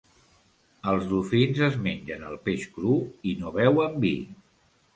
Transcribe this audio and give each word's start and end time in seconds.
Els 0.93 1.05
dofins 1.11 1.61
es 1.67 1.77
mengen 1.85 2.25
el 2.31 2.41
peix 2.49 2.65
cru 2.79 2.97
i 3.33 3.37
no 3.43 3.55
beuen 3.61 3.97
vi. 4.07 4.15